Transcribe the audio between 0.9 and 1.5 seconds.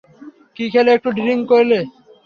একটু ড্রিংক